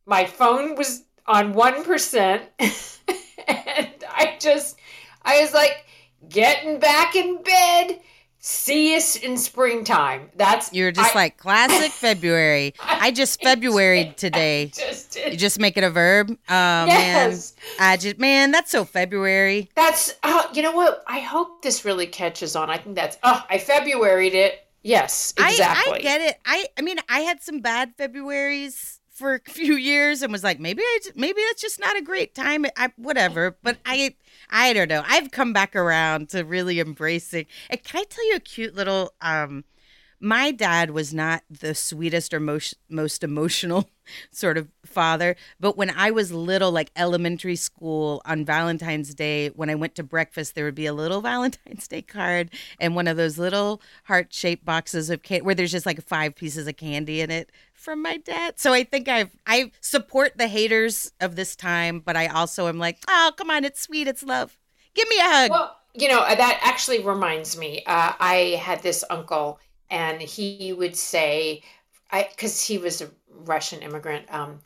My 0.05 0.25
phone 0.25 0.75
was 0.75 1.03
on 1.25 1.53
1% 1.53 2.41
and 3.47 3.89
I 4.09 4.35
just 4.39 4.77
I 5.21 5.41
was 5.41 5.53
like 5.53 5.85
getting 6.27 6.79
back 6.79 7.15
in 7.15 7.41
bed. 7.41 7.99
See 8.45 8.93
us 8.97 9.15
in 9.15 9.37
springtime. 9.37 10.29
That's 10.35 10.73
You're 10.73 10.91
just 10.91 11.15
I- 11.15 11.17
like 11.19 11.37
classic 11.37 11.91
February. 11.93 12.73
I 12.77 13.09
just 13.11 13.41
February 13.41 14.13
today. 14.17 14.65
just 14.65 15.15
You 15.15 15.37
just 15.37 15.59
make 15.61 15.77
it 15.77 15.83
a 15.85 15.89
verb. 15.89 16.27
Oh 16.29 16.35
Yes. 16.49 17.55
man, 17.55 17.89
I 17.89 17.95
just 17.95 18.19
man, 18.19 18.51
that's 18.51 18.69
so 18.69 18.83
February. 18.83 19.69
That's 19.75 20.15
uh, 20.23 20.45
you 20.53 20.61
know 20.61 20.73
what? 20.73 21.05
I 21.07 21.21
hope 21.21 21.61
this 21.61 21.85
really 21.85 22.05
catches 22.05 22.57
on. 22.57 22.69
I 22.69 22.77
think 22.79 22.97
that's 22.97 23.17
oh, 23.23 23.45
I 23.49 23.59
Februaried 23.59 24.33
it. 24.33 24.67
Yes, 24.81 25.33
exactly. 25.37 25.93
I, 25.93 25.95
I 25.95 25.99
get 26.01 26.19
it. 26.19 26.37
I 26.45 26.67
I 26.77 26.81
mean, 26.81 26.97
I 27.07 27.21
had 27.21 27.41
some 27.41 27.61
bad 27.61 27.95
Februarys 27.97 28.99
for 29.13 29.35
a 29.35 29.39
few 29.51 29.75
years 29.75 30.21
and 30.21 30.33
was 30.33 30.43
like, 30.43 30.59
maybe 30.59 30.81
I 30.81 30.99
maybe 31.15 31.39
it's 31.39 31.61
just 31.61 31.79
not 31.79 31.95
a 31.95 32.01
great 32.01 32.35
time. 32.35 32.65
I 32.75 32.91
whatever. 32.97 33.55
But 33.63 33.77
I 33.85 34.15
I 34.53 34.71
don't 34.71 34.87
know. 34.87 35.03
I've 35.05 35.31
come 35.31 35.51
back 35.51 35.75
around 35.75 36.29
to 36.29 36.43
really 36.43 36.79
embracing. 36.79 37.47
And 37.71 37.83
can 37.83 38.01
I 38.01 38.03
tell 38.03 38.27
you 38.29 38.35
a 38.35 38.39
cute 38.39 38.75
little 38.75 39.13
um 39.19 39.65
my 40.23 40.51
dad 40.51 40.91
was 40.91 41.13
not 41.13 41.43
the 41.49 41.75
sweetest 41.75 42.33
or 42.33 42.39
most 42.39 42.75
most 42.87 43.25
emotional 43.25 43.89
sort 44.31 44.57
of 44.57 44.69
father, 44.85 45.35
but 45.59 45.75
when 45.75 45.89
I 45.89 46.11
was 46.11 46.31
little, 46.31 46.71
like 46.71 46.91
elementary 46.95 47.57
school 47.57 48.21
on 48.23 48.45
Valentine's 48.45 49.13
Day, 49.13 49.49
when 49.49 49.69
I 49.69 49.75
went 49.75 49.95
to 49.95 50.03
breakfast, 50.03 50.55
there 50.55 50.63
would 50.63 50.75
be 50.75 50.85
a 50.85 50.93
little 50.93 51.19
Valentine's 51.33 51.89
Day 51.89 52.01
card 52.01 52.51
and 52.79 52.95
one 52.95 53.09
of 53.09 53.17
those 53.17 53.37
little 53.37 53.81
heart 54.05 54.33
shaped 54.33 54.63
boxes 54.63 55.09
of 55.09 55.23
candy 55.23 55.43
where 55.43 55.55
there's 55.55 55.73
just 55.73 55.85
like 55.85 56.01
five 56.01 56.35
pieces 56.35 56.67
of 56.67 56.77
candy 56.77 57.19
in 57.19 57.29
it 57.29 57.51
from 57.73 58.01
my 58.01 58.15
dad. 58.15 58.57
So 58.57 58.71
I 58.71 58.85
think 58.85 59.09
I've 59.09 59.35
I 59.45 59.71
support 59.81 60.37
the 60.37 60.47
haters 60.47 61.11
of 61.19 61.35
this 61.35 61.53
time, 61.53 61.99
but 61.99 62.15
I 62.15 62.27
also 62.27 62.67
am 62.67 62.79
like, 62.79 62.99
oh 63.09 63.33
come 63.35 63.49
on, 63.49 63.65
it's 63.65 63.81
sweet, 63.81 64.07
it's 64.07 64.23
love. 64.23 64.57
Give 64.95 65.09
me 65.09 65.17
a 65.17 65.23
hug. 65.23 65.51
Well, 65.51 65.77
you 65.93 66.07
know, 66.07 66.21
that 66.21 66.59
actually 66.63 67.03
reminds 67.03 67.57
me. 67.57 67.83
Uh, 67.85 68.13
I 68.19 68.59
had 68.61 68.81
this 68.81 69.03
uncle, 69.09 69.59
and 69.93 70.19
he 70.19 70.73
would 70.73 70.95
say, 70.95 71.61
I 72.11 72.27
because 72.29 72.65
he 72.65 72.79
was 72.79 73.01
a 73.01 73.09
Russian 73.45 73.83
immigrant, 73.83 74.25
um, 74.33 74.59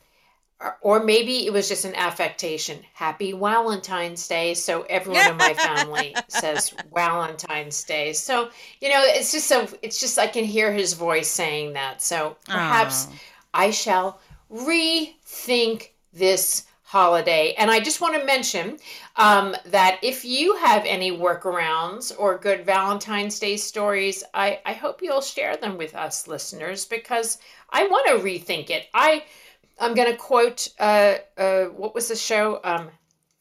or, 0.58 0.78
or 0.80 1.04
maybe 1.04 1.46
it 1.46 1.52
was 1.52 1.68
just 1.68 1.84
an 1.84 1.94
affectation. 1.94 2.78
Happy 2.94 3.32
Valentine's 3.32 4.26
Day. 4.26 4.54
So 4.54 4.82
everyone 4.88 5.30
in 5.30 5.36
my 5.36 5.52
family 5.52 6.16
says 6.28 6.74
Valentine's 6.94 7.84
Day. 7.84 8.14
So 8.14 8.48
you 8.80 8.88
know, 8.88 9.02
it's 9.04 9.30
just 9.30 9.46
so 9.46 9.68
it's 9.82 10.00
just 10.00 10.18
I 10.18 10.26
can 10.28 10.44
hear 10.44 10.72
his 10.72 10.94
voice 10.94 11.28
saying 11.28 11.74
that. 11.74 12.00
So 12.02 12.36
perhaps. 12.46 13.06
Aw. 13.06 13.12
I 13.54 13.70
shall 13.70 14.20
rethink 14.50 15.90
this 16.12 16.66
holiday. 16.88 17.52
And 17.58 17.70
I 17.70 17.80
just 17.80 18.00
want 18.00 18.18
to 18.18 18.24
mention 18.24 18.78
um, 19.16 19.54
that 19.66 19.98
if 20.02 20.24
you 20.24 20.56
have 20.56 20.86
any 20.86 21.12
workarounds 21.12 22.14
or 22.18 22.38
good 22.38 22.64
Valentine's 22.64 23.38
Day 23.38 23.58
stories, 23.58 24.24
I, 24.32 24.60
I 24.64 24.72
hope 24.72 25.02
you'll 25.02 25.20
share 25.20 25.54
them 25.58 25.76
with 25.76 25.94
us 25.94 26.26
listeners 26.26 26.86
because 26.86 27.36
I 27.68 27.86
want 27.88 28.06
to 28.06 28.24
rethink 28.24 28.70
it. 28.70 28.86
I 28.94 29.24
I'm 29.78 29.92
going 29.94 30.10
to 30.10 30.16
quote 30.16 30.68
uh, 30.80 31.16
uh, 31.36 31.64
what 31.66 31.94
was 31.94 32.08
the 32.08 32.16
show? 32.16 32.58
Um, 32.64 32.88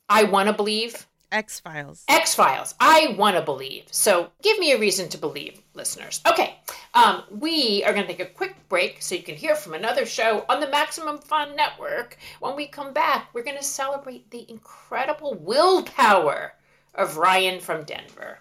I 0.10 0.24
want 0.24 0.48
to 0.48 0.54
believe. 0.54 1.07
X 1.32 1.60
Files. 1.60 2.06
X 2.08 2.36
Files. 2.36 2.74
I 2.80 3.16
want 3.18 3.36
to 3.36 3.42
believe. 3.42 3.84
So 3.92 4.32
give 4.42 4.58
me 4.60 4.72
a 4.72 4.80
reason 4.80 5.10
to 5.10 5.18
believe, 5.18 5.62
listeners. 5.74 6.22
Okay, 6.26 6.56
um, 6.94 7.24
we 7.30 7.84
are 7.86 7.94
going 7.94 8.08
to 8.08 8.14
take 8.14 8.26
a 8.26 8.32
quick 8.32 8.56
break 8.70 9.02
so 9.02 9.16
you 9.16 9.24
can 9.24 9.36
hear 9.36 9.56
from 9.56 9.74
another 9.74 10.06
show 10.06 10.46
on 10.48 10.62
the 10.62 10.70
Maximum 10.70 11.18
Fun 11.18 11.56
Network. 11.56 12.18
When 12.40 12.56
we 12.56 12.68
come 12.68 12.94
back, 12.94 13.30
we're 13.34 13.44
going 13.44 13.58
to 13.58 13.64
celebrate 13.64 14.32
the 14.32 14.50
incredible 14.50 15.34
willpower 15.36 16.54
of 16.96 17.18
Ryan 17.18 17.60
from 17.60 17.84
Denver. 17.84 18.40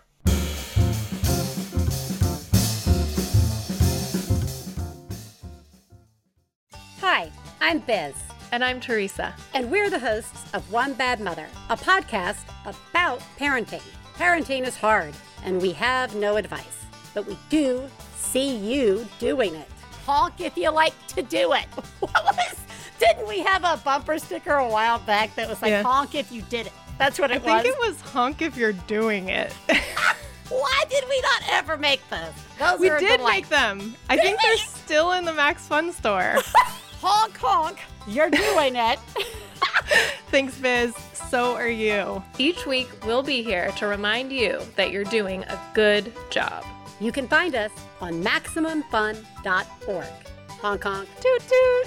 Hi, 7.01 7.31
I'm 7.61 7.81
Biz. 7.81 8.15
And 8.53 8.65
I'm 8.65 8.81
Theresa. 8.81 9.35
And 9.55 9.71
we're 9.71 9.91
the 9.91 9.99
hosts 9.99 10.53
of 10.55 10.71
One 10.73 10.95
Bad 10.95 11.21
Mother, 11.21 11.47
a 11.69 11.77
podcast 11.77 12.39
about 12.65 13.21
parenting. 13.39 13.83
Parenting 14.17 14.67
is 14.67 14.77
hard, 14.77 15.15
and 15.45 15.61
we 15.61 15.73
have 15.73 16.15
no 16.15 16.37
advice, 16.37 16.87
but 17.13 17.27
we 17.27 17.37
do 17.51 17.85
see 18.17 18.57
you 18.57 19.07
doing 19.19 19.55
it. 19.55 19.69
Honk 20.07 20.41
if 20.41 20.57
you 20.57 20.71
like 20.71 20.95
to 21.09 21.23
do 21.23 21.53
it. 21.53 21.67
What 22.01 22.25
was? 22.25 22.57
Didn't 22.99 23.29
we 23.29 23.41
have 23.41 23.65
a 23.65 23.77
bumper 23.85 24.19
sticker 24.19 24.55
a 24.55 24.69
while 24.69 25.01
back 25.01 25.35
that 25.35 25.49
was 25.49 25.61
like 25.61 25.71
Yeah. 25.71 25.83
honk 25.83 26.15
if 26.15 26.33
you 26.33 26.41
did 26.43 26.67
it? 26.69 26.73
That's 26.99 27.19
what 27.19 27.31
I 27.31 27.37
it 27.37 27.43
think 27.43 27.67
it 27.67 27.77
was 27.79 28.01
honk 28.01 28.41
if 28.41 28.57
you're 28.57 28.73
doing 28.73 29.29
it. 29.29 29.53
Why 30.49 30.85
did 30.89 31.05
we 31.09 31.21
not 31.21 31.43
ever 31.51 31.77
make 31.77 32.01
those? 32.09 32.33
Those 32.59 32.79
we 32.79 32.89
are 32.89 32.99
did 32.99 33.19
delight. 33.19 33.35
make 33.43 33.49
them. 33.49 33.95
I 34.09 34.17
think 34.17 34.41
they're 34.41 34.57
still 34.57 35.13
in 35.13 35.25
the 35.27 35.33
Max 35.35 35.67
Fun 35.67 35.93
store. 35.93 36.37
Honk 37.09 37.37
honk, 37.37 37.79
you're 38.09 38.31
doing 38.31 38.75
it. 38.75 38.99
Thanks, 40.33 40.59
Biz. 40.59 40.93
So 41.31 41.55
are 41.55 41.69
you. 41.69 42.21
Each 42.37 42.67
week, 42.67 42.89
we'll 43.07 43.23
be 43.23 43.45
here 43.45 43.71
to 43.77 43.87
remind 43.87 44.33
you 44.33 44.61
that 44.75 44.91
you're 44.91 45.05
doing 45.05 45.45
a 45.45 45.57
good 45.73 46.13
job. 46.31 46.65
You 46.99 47.13
can 47.13 47.29
find 47.29 47.55
us 47.55 47.71
on 48.01 48.25
MaximumFun.org. 48.25 50.07
Honk 50.49 50.83
honk. 50.83 51.09
Toot 51.21 51.43
toot. 51.43 51.87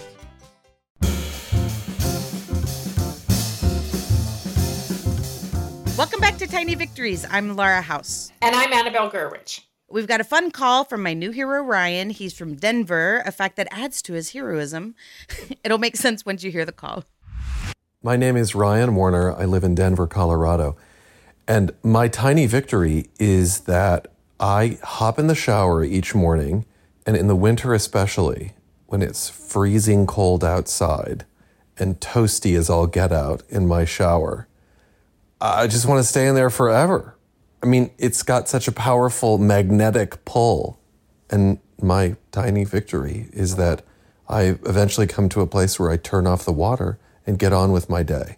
Welcome 5.97 6.21
back 6.21 6.37
to 6.37 6.47
Tiny 6.47 6.75
Victories. 6.75 7.25
I'm 7.29 7.57
Laura 7.57 7.81
House. 7.81 8.31
And 8.41 8.55
I'm 8.55 8.71
Annabelle 8.71 9.11
Gurwitch. 9.11 9.63
We've 9.91 10.07
got 10.07 10.21
a 10.21 10.23
fun 10.23 10.51
call 10.51 10.83
from 10.83 11.01
my 11.01 11.15
new 11.15 11.31
hero, 11.31 11.63
Ryan. 11.63 12.11
He's 12.11 12.33
from 12.33 12.55
Denver, 12.55 13.23
a 13.25 13.31
fact 13.31 13.55
that 13.55 13.67
adds 13.71 14.03
to 14.03 14.13
his 14.13 14.33
heroism. 14.33 14.93
It'll 15.63 15.79
make 15.79 15.97
sense 15.97 16.25
once 16.25 16.43
you 16.43 16.51
hear 16.51 16.63
the 16.63 16.71
call. 16.71 17.05
My 18.03 18.15
name 18.15 18.37
is 18.37 18.53
Ryan 18.53 18.93
Warner. 18.95 19.35
I 19.35 19.45
live 19.45 19.63
in 19.63 19.73
Denver, 19.73 20.05
Colorado. 20.05 20.77
And 21.47 21.71
my 21.81 22.07
tiny 22.07 22.45
victory 22.45 23.09
is 23.19 23.61
that 23.61 24.09
I 24.39 24.77
hop 24.83 25.17
in 25.17 25.25
the 25.25 25.35
shower 25.35 25.83
each 25.83 26.13
morning, 26.13 26.65
and 27.07 27.17
in 27.17 27.27
the 27.27 27.35
winter 27.35 27.73
especially, 27.73 28.53
when 28.85 29.01
it's 29.01 29.29
freezing 29.29 30.05
cold 30.05 30.43
outside 30.43 31.25
and 31.77 31.99
toasty 31.99 32.55
as 32.55 32.69
all 32.69 32.85
get 32.85 33.11
out 33.11 33.41
in 33.49 33.67
my 33.67 33.85
shower, 33.85 34.47
I 35.41 35.65
just 35.65 35.87
want 35.87 35.99
to 35.99 36.07
stay 36.07 36.27
in 36.27 36.35
there 36.35 36.51
forever. 36.51 37.15
I 37.61 37.65
mean, 37.65 37.91
it's 37.97 38.23
got 38.23 38.47
such 38.47 38.67
a 38.67 38.71
powerful 38.71 39.37
magnetic 39.37 40.23
pull. 40.25 40.79
And 41.29 41.59
my 41.81 42.15
tiny 42.31 42.63
victory 42.63 43.29
is 43.33 43.55
that 43.57 43.83
I 44.27 44.43
eventually 44.43 45.07
come 45.07 45.29
to 45.29 45.41
a 45.41 45.47
place 45.47 45.79
where 45.79 45.91
I 45.91 45.97
turn 45.97 46.27
off 46.27 46.45
the 46.45 46.51
water 46.51 46.99
and 47.25 47.37
get 47.37 47.53
on 47.53 47.71
with 47.71 47.89
my 47.89 48.03
day. 48.03 48.37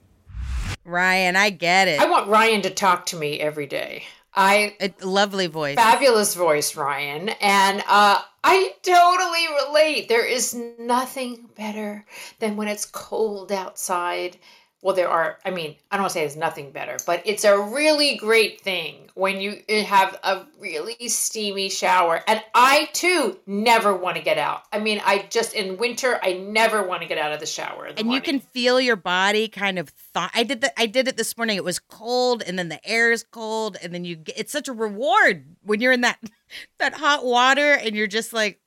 Ryan, 0.83 1.35
I 1.35 1.49
get 1.51 1.87
it. 1.87 1.99
I 1.99 2.05
want 2.09 2.27
Ryan 2.27 2.61
to 2.63 2.69
talk 2.69 3.05
to 3.07 3.15
me 3.15 3.39
every 3.39 3.67
day. 3.67 4.03
I 4.33 4.75
A 4.79 4.93
lovely 5.05 5.47
voice. 5.47 5.75
fabulous 5.75 6.35
voice, 6.35 6.75
Ryan, 6.77 7.29
and 7.41 7.83
uh, 7.87 8.21
I 8.43 8.73
totally 8.81 9.45
relate. 9.67 10.07
There 10.07 10.25
is 10.25 10.57
nothing 10.79 11.49
better 11.55 12.05
than 12.39 12.55
when 12.55 12.69
it's 12.69 12.85
cold 12.85 13.51
outside. 13.51 14.37
Well, 14.81 14.95
there 14.95 15.09
are. 15.09 15.38
I 15.45 15.51
mean, 15.51 15.75
I 15.91 15.95
don't 15.95 16.03
want 16.03 16.11
to 16.11 16.13
say 16.13 16.21
there's 16.21 16.35
nothing 16.35 16.71
better, 16.71 16.97
but 17.05 17.21
it's 17.23 17.43
a 17.43 17.57
really 17.59 18.17
great 18.17 18.61
thing 18.61 19.09
when 19.13 19.39
you 19.39 19.61
have 19.85 20.19
a 20.23 20.45
really 20.59 21.07
steamy 21.07 21.69
shower. 21.69 22.23
And 22.27 22.41
I 22.55 22.89
too 22.93 23.39
never 23.45 23.95
want 23.95 24.17
to 24.17 24.23
get 24.23 24.39
out. 24.39 24.63
I 24.73 24.79
mean, 24.79 25.00
I 25.05 25.27
just 25.29 25.53
in 25.53 25.77
winter, 25.77 26.19
I 26.23 26.33
never 26.33 26.81
want 26.81 27.03
to 27.03 27.07
get 27.07 27.19
out 27.19 27.31
of 27.31 27.39
the 27.39 27.45
shower. 27.45 27.93
the 27.93 28.00
and 28.00 28.11
you 28.11 28.21
can 28.21 28.39
feel 28.39 28.81
your 28.81 28.95
body 28.95 29.47
kind 29.47 29.77
of 29.77 29.89
thaw. 29.89 30.31
I 30.33 30.43
did 30.43 30.61
that. 30.61 30.73
I 30.77 30.88
did 30.88 31.07
it 31.07 31.15
this 31.15 31.38
morning. 31.38 31.57
It 31.57 31.63
was 31.63 31.77
cold, 31.77 32.41
and 32.41 32.57
then 32.57 32.69
the 32.69 32.83
air 32.88 33.11
is 33.11 33.23
cold, 33.23 33.77
and 33.83 33.93
then 33.93 34.03
you. 34.03 34.15
Get, 34.15 34.39
it's 34.39 34.51
such 34.51 34.67
a 34.67 34.73
reward 34.73 35.45
when 35.61 35.79
you're 35.79 35.93
in 35.93 36.01
that 36.01 36.19
that 36.79 36.95
hot 36.95 37.23
water, 37.23 37.73
and 37.73 37.95
you're 37.95 38.07
just 38.07 38.33
like, 38.33 38.59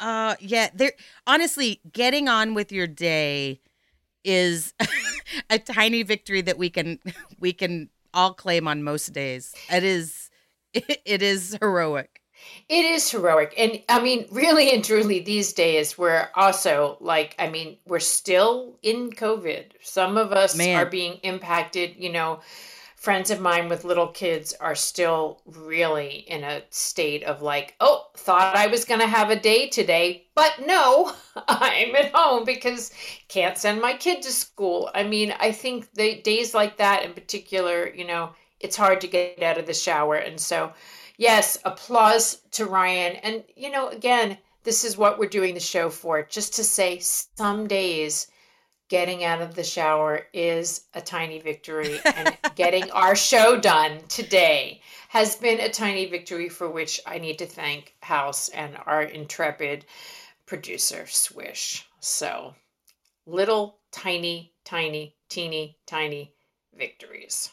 uh, 0.00 0.34
yeah. 0.40 0.70
There, 0.74 0.92
honestly, 1.28 1.80
getting 1.92 2.28
on 2.28 2.54
with 2.54 2.72
your 2.72 2.88
day 2.88 3.60
is 4.24 4.74
a 5.50 5.58
tiny 5.58 6.02
victory 6.02 6.40
that 6.42 6.58
we 6.58 6.70
can 6.70 6.98
we 7.40 7.52
can 7.52 7.88
all 8.12 8.34
claim 8.34 8.66
on 8.66 8.82
most 8.82 9.12
days. 9.12 9.54
It 9.70 9.84
is, 9.84 10.30
it 10.74 11.22
is 11.22 11.56
heroic. 11.60 12.20
It 12.68 12.84
is 12.84 13.10
heroic. 13.10 13.52
And 13.58 13.82
I 13.88 14.00
mean, 14.02 14.26
really 14.30 14.72
and 14.72 14.82
truly, 14.82 15.20
these 15.20 15.52
days, 15.52 15.98
we're 15.98 16.28
also 16.34 16.96
like, 17.00 17.34
I 17.38 17.50
mean, 17.50 17.76
we're 17.86 18.00
still 18.00 18.78
in 18.82 19.10
COVID. 19.10 19.72
Some 19.82 20.16
of 20.16 20.32
us 20.32 20.56
Man. 20.56 20.76
are 20.80 20.86
being 20.86 21.14
impacted. 21.22 21.96
You 21.98 22.12
know, 22.12 22.40
friends 23.00 23.30
of 23.30 23.40
mine 23.40 23.66
with 23.70 23.82
little 23.82 24.08
kids 24.08 24.52
are 24.60 24.74
still 24.74 25.40
really 25.46 26.16
in 26.28 26.44
a 26.44 26.62
state 26.68 27.22
of 27.22 27.40
like, 27.40 27.74
oh, 27.80 28.04
thought 28.14 28.54
I 28.54 28.66
was 28.66 28.84
going 28.84 29.00
to 29.00 29.06
have 29.06 29.30
a 29.30 29.40
day 29.40 29.70
today, 29.70 30.26
but 30.34 30.52
no, 30.66 31.10
I'm 31.48 31.96
at 31.96 32.12
home 32.12 32.44
because 32.44 32.92
can't 33.28 33.56
send 33.56 33.80
my 33.80 33.94
kid 33.94 34.20
to 34.22 34.30
school. 34.30 34.90
I 34.94 35.04
mean, 35.04 35.32
I 35.40 35.50
think 35.50 35.90
the 35.94 36.20
days 36.20 36.52
like 36.52 36.76
that 36.76 37.02
in 37.02 37.14
particular, 37.14 37.88
you 37.88 38.06
know, 38.06 38.34
it's 38.60 38.76
hard 38.76 39.00
to 39.00 39.08
get 39.08 39.42
out 39.42 39.56
of 39.56 39.66
the 39.66 39.72
shower. 39.72 40.16
And 40.16 40.38
so, 40.38 40.70
yes, 41.16 41.56
applause 41.64 42.42
to 42.50 42.66
Ryan. 42.66 43.16
And, 43.16 43.44
you 43.56 43.70
know, 43.70 43.88
again, 43.88 44.36
this 44.64 44.84
is 44.84 44.98
what 44.98 45.18
we're 45.18 45.30
doing 45.30 45.54
the 45.54 45.60
show 45.60 45.88
for, 45.88 46.22
just 46.24 46.54
to 46.56 46.64
say 46.64 46.98
some 46.98 47.66
days 47.66 48.26
getting 48.90 49.24
out 49.24 49.40
of 49.40 49.54
the 49.54 49.62
shower 49.62 50.26
is 50.34 50.82
a 50.92 51.00
tiny 51.00 51.38
victory. 51.38 51.98
And 52.04 52.36
getting 52.56 52.90
our 52.90 53.16
show 53.16 53.58
done 53.58 54.00
today 54.08 54.82
has 55.08 55.36
been 55.36 55.60
a 55.60 55.70
tiny 55.70 56.06
victory 56.06 56.50
for 56.50 56.68
which 56.68 57.00
I 57.06 57.18
need 57.18 57.38
to 57.38 57.46
thank 57.46 57.94
House 58.02 58.50
and 58.50 58.76
our 58.84 59.02
intrepid 59.02 59.86
producer, 60.44 61.06
Swish. 61.06 61.86
So, 62.00 62.54
little, 63.26 63.78
tiny, 63.92 64.52
tiny, 64.64 65.14
teeny, 65.28 65.78
tiny 65.86 66.34
victories. 66.76 67.50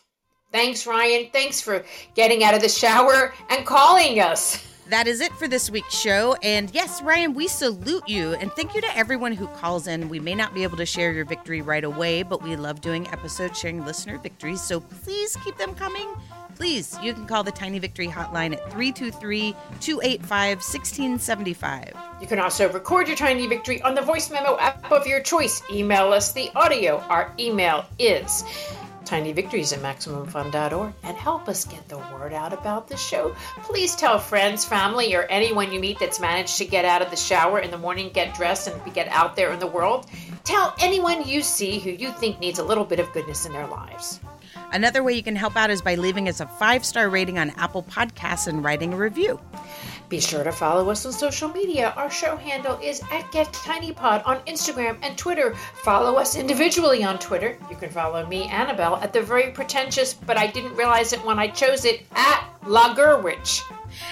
Thanks, 0.52 0.88
Ryan. 0.88 1.30
Thanks 1.32 1.62
for 1.62 1.86
getting 2.16 2.44
out 2.44 2.56
of 2.56 2.62
the 2.62 2.70
shower 2.70 3.34
and 3.50 3.66
calling 3.66 4.20
us. 4.20 4.64
That 4.90 5.06
is 5.06 5.20
it 5.20 5.34
for 5.34 5.50
this 5.50 5.70
week's 5.70 5.94
show. 5.94 6.36
And 6.42 6.74
yes, 6.74 7.02
Ryan, 7.02 7.34
we 7.34 7.50
salute 7.50 8.08
you. 8.08 8.36
And 8.36 8.50
thank 8.54 8.74
you 8.74 8.80
to 8.80 8.98
everyone 8.98 9.34
who 9.34 9.48
calls 9.48 9.86
in. 9.86 10.08
We 10.08 10.20
may 10.20 10.34
not 10.34 10.54
be 10.54 10.64
able 10.64 10.78
to 10.78 10.86
share 10.86 11.12
your 11.12 11.26
victory 11.26 11.62
right 11.62 11.84
away, 11.84 12.24
but 12.24 12.42
we 12.42 12.56
love 12.56 12.80
doing 12.80 13.06
episodes 13.10 13.60
sharing 13.60 13.86
listener 13.86 14.18
victories. 14.18 14.62
So 14.62 14.80
please 14.80 15.36
keep 15.44 15.58
them 15.58 15.76
coming. 15.76 16.08
Please, 16.56 16.98
you 17.04 17.14
can 17.14 17.28
call 17.28 17.44
the 17.44 17.52
Tiny 17.52 17.78
Victory 17.78 18.08
Hotline 18.08 18.54
at 18.54 18.72
323 18.72 19.54
285 19.80 20.58
1675. 20.58 21.94
You 22.20 22.26
can 22.26 22.40
also 22.40 22.72
record 22.72 23.08
your 23.08 23.16
tiny 23.18 23.46
victory 23.46 23.80
on 23.84 23.94
the 23.94 24.02
voice 24.02 24.32
memo 24.32 24.58
app 24.58 24.92
of 24.92 25.06
your 25.06 25.22
choice. 25.22 25.62
Email 25.70 26.12
us 26.14 26.32
the 26.32 26.50
audio. 26.56 26.98
Our 27.10 27.32
email 27.38 27.86
is 28.00 28.44
tinyvictories 29.08 29.74
at 29.74 29.80
maximumfun.org 29.80 30.94
and 31.04 31.18
help 31.18 31.48
us 31.48 31.66
get 31.66 31.88
the 31.88 31.98
word 31.98 32.34
out 32.34 32.54
about 32.54 32.88
the 32.88 32.98
show. 32.98 33.36
Please 33.64 33.96
tell 33.96 34.20
friends, 34.20 34.66
family, 34.66 35.16
or 35.16 35.24
anyone 35.24 35.72
you 35.72 35.80
meet 35.80 36.00
that's 36.00 36.20
managed 36.20 36.58
to 36.58 36.66
get 36.66 36.86
out 36.86 37.02
of 37.02 37.10
the 37.10 37.16
shower 37.16 37.60
in 37.60 37.72
the 37.72 37.78
morning, 37.78 38.10
get 38.10 38.36
dressed, 38.36 38.68
and 38.68 38.94
get 38.94 39.08
out 39.10 39.36
there 39.36 39.52
in 39.52 39.60
the 39.60 39.68
world. 39.68 40.08
Tell 40.44 40.76
anyone 40.80 41.28
you 41.28 41.42
see 41.42 41.80
who 41.80 41.92
you 41.92 42.12
think 42.12 42.40
needs 42.40 42.60
a 42.60 42.64
little 42.64 42.86
bit 42.86 43.00
of 43.00 43.12
goodness 43.14 43.46
in 43.46 43.54
their 43.54 43.68
lives. 43.68 44.20
Another 44.72 45.04
way 45.04 45.14
you 45.14 45.24
can 45.24 45.36
help 45.36 45.56
out 45.56 45.70
is 45.70 45.82
by 45.82 45.96
leaving 45.96 46.28
us 46.28 46.40
a 46.40 46.48
five 46.48 46.84
star 46.84 47.10
rating 47.10 47.40
on 47.40 47.52
Apple 47.52 47.84
Podcasts 47.84 48.48
and 48.48 48.64
writing 48.64 48.94
a 48.94 48.98
review. 48.98 49.40
Be 50.10 50.22
sure 50.22 50.44
to 50.44 50.54
follow 50.54 50.90
us 50.90 51.06
on 51.06 51.12
social 51.12 51.50
media. 51.50 51.94
Our 51.98 52.10
show 52.10 52.38
handle 52.38 52.80
is 52.82 53.02
at 53.12 53.30
GetTinyPod 53.32 54.26
on 54.26 54.40
Instagram 54.42 54.98
and 55.02 55.18
Twitter. 55.18 55.54
Follow 55.84 56.16
us 56.16 56.38
individually 56.38 57.04
on 57.04 57.20
Twitter. 57.20 57.58
You 57.70 57.76
can 57.76 57.90
follow 57.90 58.26
me, 58.26 58.48
Annabelle, 58.48 58.96
at 58.98 59.12
the 59.12 59.22
very 59.22 59.52
pretentious, 59.52 60.14
but 60.14 60.38
I 60.38 60.48
didn't 60.48 60.76
realize 60.76 61.12
it 61.12 61.26
when 61.26 61.40
I 61.40 61.50
chose 61.50 61.84
it, 61.84 62.04
at 62.16 62.48
La 62.66 62.96
Gurwitch. 62.96 63.62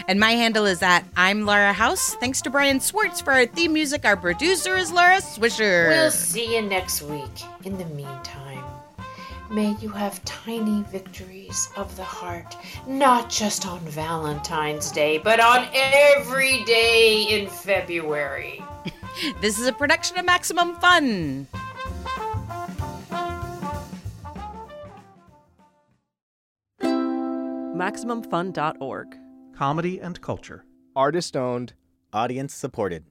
And 0.08 0.20
my 0.20 0.32
handle 0.32 0.66
is 0.66 0.82
at 0.82 1.06
I'm 1.16 1.46
Laura 1.46 1.72
House. 1.72 2.16
Thanks 2.16 2.42
to 2.42 2.50
Brian 2.50 2.80
Swartz 2.82 3.22
for 3.22 3.32
our 3.32 3.46
theme 3.46 3.72
music. 3.72 4.04
Our 4.04 4.18
producer 4.18 4.76
is 4.76 4.92
Laura 4.92 5.18
Swisher. 5.22 5.88
We'll 5.90 6.12
see 6.12 6.56
you 6.56 6.62
next 6.62 7.04
week. 7.04 7.44
In 7.64 7.78
the 7.78 7.86
meantime, 7.86 8.55
May 9.50 9.76
you 9.80 9.90
have 9.90 10.24
tiny 10.26 10.82
victories 10.84 11.70
of 11.78 11.96
the 11.96 12.04
heart, 12.04 12.58
not 12.88 13.30
just 13.30 13.68
on 13.68 13.80
Valentine's 13.82 14.92
Day, 14.92 15.20
but 15.20 15.40
on 15.40 15.68
every 15.74 16.64
day 16.64 17.28
in 17.30 17.48
February. 17.48 18.64
this 19.42 19.60
is 19.60 19.68
a 19.68 19.74
production 19.74 20.18
of 20.18 20.26
Maximum 20.26 20.76
Fun. 20.78 21.48
MaximumFun.org. 26.82 29.16
Comedy 29.56 30.00
and 30.00 30.20
culture. 30.22 30.66
Artist 30.96 31.38
owned, 31.38 31.74
audience 32.12 32.54
supported. 32.54 33.06